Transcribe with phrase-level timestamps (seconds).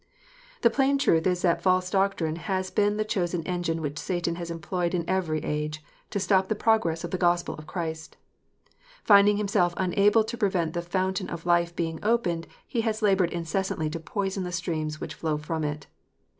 [0.63, 4.49] The plain truth is that false doctrine has been the chosen engine which Satan has
[4.49, 8.17] employed in every age to stop the progress of the Gospel of Christ.
[9.03, 13.91] Finding himself unable to prevent the Fountain of Life being opened, he has laboured incessantly
[13.91, 15.85] to poison the streams which flow from it.